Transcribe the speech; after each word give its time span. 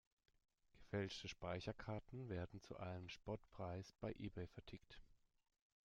Gefälschte 0.71 1.27
Speicherkarten 1.27 2.27
werden 2.27 2.59
zu 2.59 2.75
einem 2.77 3.07
Spottpreis 3.07 3.93
bei 4.01 4.11
Ebay 4.17 4.47
vertickt. 4.47 4.99